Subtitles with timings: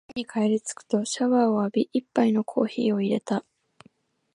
[0.15, 3.45] 家に帰りつくとシャワーを浴び、一杯のコーヒーを淹れた。